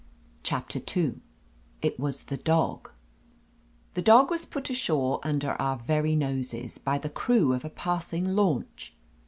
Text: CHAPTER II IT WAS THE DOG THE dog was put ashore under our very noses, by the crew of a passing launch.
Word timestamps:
CHAPTER 0.41 0.81
II 0.97 1.19
IT 1.83 1.99
WAS 1.99 2.23
THE 2.23 2.37
DOG 2.37 2.89
THE 3.93 4.01
dog 4.01 4.31
was 4.31 4.45
put 4.45 4.71
ashore 4.71 5.19
under 5.21 5.51
our 5.61 5.77
very 5.77 6.15
noses, 6.15 6.79
by 6.79 6.97
the 6.97 7.07
crew 7.07 7.53
of 7.53 7.63
a 7.63 7.69
passing 7.69 8.33
launch. 8.35 8.95